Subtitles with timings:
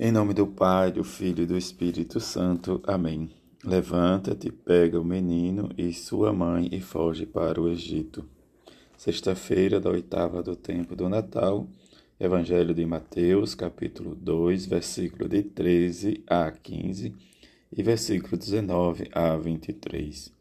[0.00, 2.80] Em nome do Pai, do Filho e do Espírito Santo.
[2.86, 3.30] Amém.
[3.64, 8.24] Levanta-te, pega o menino e sua mãe e foge para o Egito.
[8.96, 11.66] Sexta-feira da oitava do tempo do Natal,
[12.20, 17.12] Evangelho de Mateus, capítulo 2, versículo de 13 a 15
[17.76, 20.32] e versículo 19 a 23.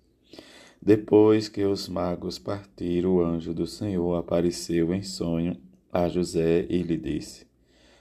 [0.80, 5.58] Depois que os magos partiram, o anjo do Senhor apareceu em sonho
[5.92, 7.47] a José e lhe disse: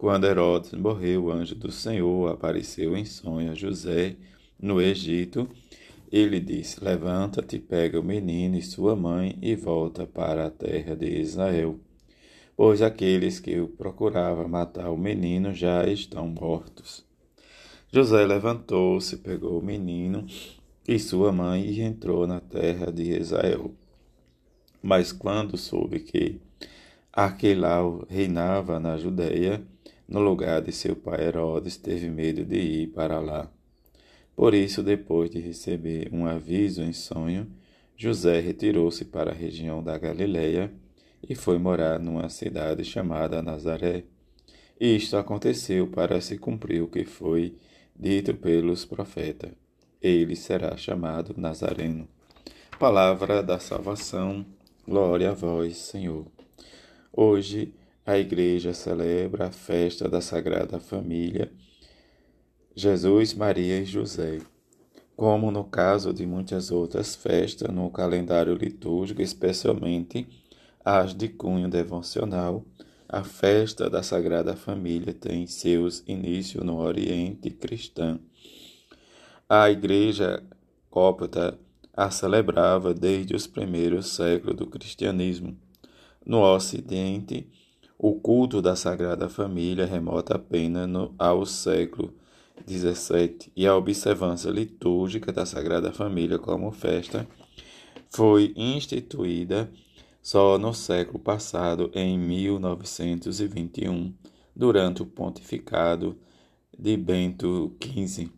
[0.00, 4.16] Quando Herodes morreu, o anjo do Senhor apareceu em sonho a José
[4.58, 5.46] no Egito.
[6.10, 11.20] Ele disse: Levanta-te, pega o menino e sua mãe e volta para a terra de
[11.20, 11.78] Israel,
[12.56, 17.04] pois aqueles que o procuravam matar o menino já estão mortos.
[17.92, 20.26] José levantou-se, pegou o menino
[20.88, 23.70] e sua mãe e entrou na terra de Israel.
[24.82, 26.40] Mas quando soube que
[27.12, 29.62] Arquelau reinava na Judéia,
[30.10, 33.48] no lugar de seu pai Herodes, teve medo de ir para lá.
[34.34, 37.46] Por isso, depois de receber um aviso em sonho,
[37.96, 40.72] José retirou-se para a região da Galileia
[41.28, 44.02] e foi morar numa cidade chamada Nazaré.
[44.80, 47.54] Isto aconteceu para se cumprir o que foi
[47.94, 49.52] dito pelos profetas.
[50.02, 52.08] Ele será chamado Nazareno.
[52.78, 54.44] Palavra da salvação.
[54.88, 56.26] Glória a vós, Senhor.
[57.12, 61.52] Hoje a Igreja celebra a festa da Sagrada Família,
[62.74, 64.38] Jesus, Maria e José.
[65.16, 70.26] Como no caso de muitas outras festas no calendário litúrgico, especialmente
[70.82, 72.64] as de cunho devocional,
[73.08, 78.18] a festa da Sagrada Família tem seus inícios no Oriente cristão.
[79.48, 80.42] A Igreja
[80.88, 81.58] cópita
[81.92, 85.56] a celebrava desde os primeiros séculos do cristianismo.
[86.24, 87.46] No Ocidente,
[88.02, 92.14] o culto da Sagrada Família remota apenas no, ao século
[92.66, 97.28] XVII e a observância litúrgica da Sagrada Família como festa
[98.08, 99.70] foi instituída
[100.22, 104.14] só no século passado, em 1921,
[104.56, 106.16] durante o pontificado
[106.78, 108.30] de Bento XV,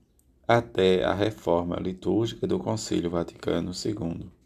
[0.47, 4.42] até a reforma litúrgica do Concílio Vaticano II.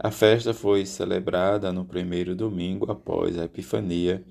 [0.00, 4.24] A festa foi celebrada no primeiro domingo após a Epifania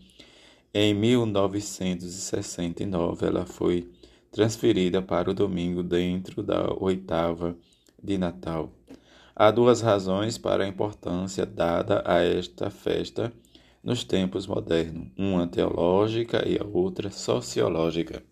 [0.74, 3.92] em 1969, ela foi
[4.32, 7.58] transferida para o domingo dentro da oitava
[8.02, 8.72] de Natal.
[9.36, 13.34] Há duas razões para a importância dada a esta festa
[13.84, 18.24] nos tempos modernos, uma teológica e a outra sociológica.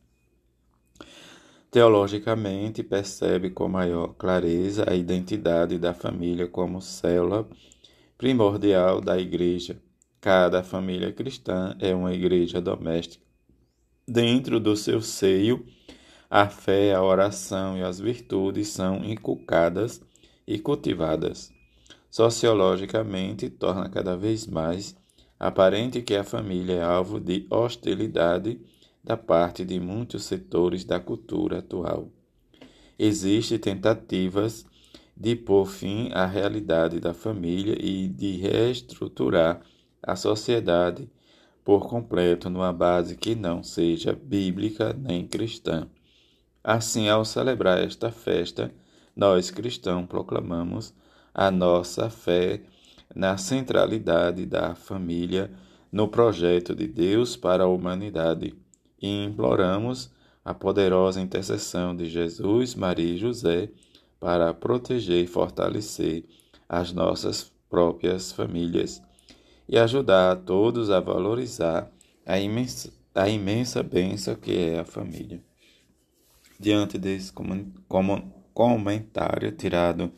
[1.76, 7.46] Teologicamente, percebe com maior clareza a identidade da família como célula
[8.18, 9.78] primordial da Igreja
[10.22, 13.26] Cada família cristã é uma igreja doméstica.
[14.08, 15.66] Dentro do seu seio,
[16.30, 20.02] a fé, a oração e as virtudes são inculcadas
[20.48, 21.52] e cultivadas.
[22.10, 24.96] Sociologicamente, torna cada vez mais
[25.38, 28.62] aparente que a família é alvo de hostilidade
[29.06, 32.10] da parte de muitos setores da cultura atual.
[32.98, 34.66] Existem tentativas
[35.16, 39.62] de pôr fim à realidade da família e de reestruturar
[40.02, 41.08] a sociedade
[41.64, 45.88] por completo numa base que não seja bíblica nem cristã.
[46.64, 48.74] Assim, ao celebrar esta festa,
[49.16, 50.96] nós cristãos proclamamos
[51.32, 52.64] a nossa fé
[53.14, 55.52] na centralidade da família
[55.92, 58.54] no projeto de Deus para a humanidade
[59.06, 60.10] e imploramos
[60.44, 63.70] a poderosa intercessão de Jesus, Maria e José
[64.20, 66.24] para proteger e fortalecer
[66.68, 69.04] as nossas próprias famílias
[69.70, 71.92] e ajudar a todos a valorizar
[72.26, 75.40] a imensa, a imensa bênção que é a família.
[76.60, 77.32] Diante desse
[78.54, 80.12] comentário tirado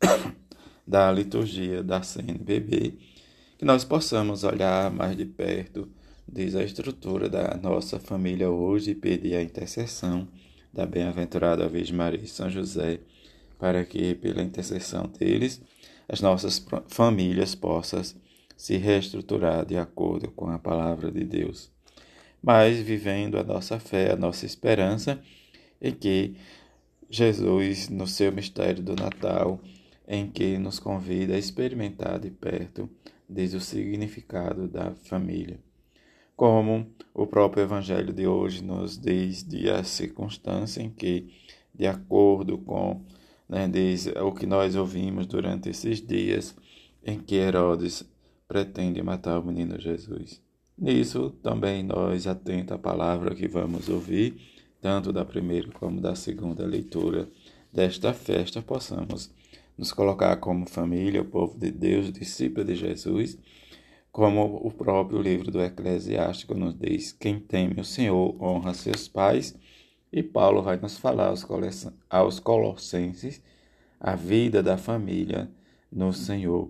[0.86, 2.98] da liturgia da CNBB,
[3.56, 5.88] que nós possamos olhar mais de perto
[6.32, 10.28] diz a estrutura da nossa família hoje e pedir a intercessão
[10.72, 13.00] da bem-aventurada Virgem Maria e São José,
[13.58, 15.60] para que, pela intercessão deles,
[16.08, 18.02] as nossas famílias possam
[18.56, 21.70] se reestruturar de acordo com a palavra de Deus,
[22.40, 25.20] mas vivendo a nossa fé, a nossa esperança
[25.82, 26.36] em que
[27.08, 29.60] Jesus, no seu mistério do Natal,
[30.06, 32.88] em que nos convida a experimentar de perto
[33.28, 35.58] desde o significado da família.
[36.40, 41.28] Como o próprio Evangelho de hoje nos diz de a circunstância em que,
[41.74, 43.02] de acordo com
[43.46, 46.56] né, diz, o que nós ouvimos durante esses dias,
[47.04, 48.10] em que Herodes
[48.48, 50.40] pretende matar o menino Jesus.
[50.78, 54.40] Nisso também nós, atento à palavra que vamos ouvir,
[54.80, 57.28] tanto da primeira como da segunda leitura
[57.70, 59.30] desta festa, possamos
[59.76, 63.36] nos colocar como família, o povo de Deus, discípulo de Jesus,
[64.12, 69.54] como o próprio livro do Eclesiástico nos diz: quem teme o Senhor honra seus pais.
[70.12, 71.32] E Paulo vai nos falar
[72.08, 73.40] aos Colossenses
[74.00, 75.48] a vida da família
[75.92, 76.68] no Senhor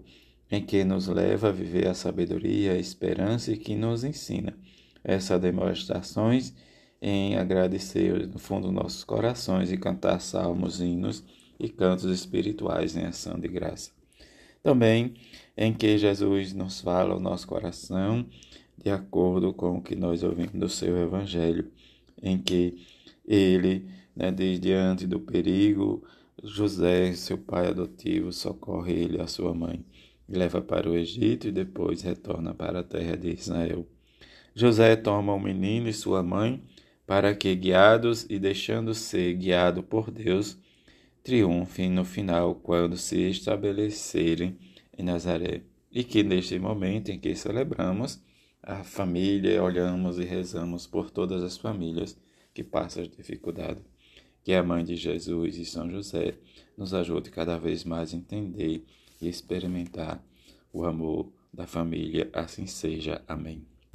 [0.50, 4.58] em que nos leva a viver a sabedoria, a esperança e que nos ensina
[5.02, 6.52] essas demonstrações
[7.00, 11.24] em agradecer no fundo nossos corações e cantar salmos, hinos
[11.58, 13.99] e cantos espirituais em ação de graça.
[14.62, 15.14] Também
[15.56, 18.26] em que Jesus nos fala o nosso coração
[18.76, 21.70] de acordo com o que nós ouvimos do seu Evangelho,
[22.22, 22.86] em que
[23.26, 23.86] ele,
[24.16, 26.02] né, diante do perigo,
[26.42, 29.84] José, seu pai adotivo, socorre ele a sua mãe
[30.30, 33.86] leva para o Egito e depois retorna para a terra de Israel.
[34.54, 36.62] José toma o menino e sua mãe
[37.06, 40.56] para que, guiados e deixando ser guiado por Deus,
[41.22, 44.58] triunfem no final quando se estabelecerem
[44.96, 45.62] em Nazaré.
[45.90, 48.22] E que neste momento em que celebramos
[48.62, 52.16] a família, olhamos e rezamos por todas as famílias
[52.54, 53.82] que passam as dificuldades.
[54.44, 56.34] Que a mãe de Jesus e São José
[56.76, 58.84] nos ajude cada vez mais a entender
[59.20, 60.24] e experimentar
[60.72, 62.30] o amor da família.
[62.32, 63.22] Assim seja.
[63.26, 63.69] Amém.